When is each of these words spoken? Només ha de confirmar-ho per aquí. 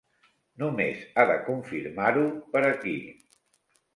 Només 0.61 1.01
ha 1.15 1.25
de 1.33 1.35
confirmar-ho 1.49 2.25
per 2.55 2.63
aquí. 2.71 2.95